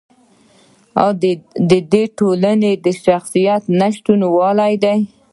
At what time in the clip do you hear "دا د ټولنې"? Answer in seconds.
1.21-2.71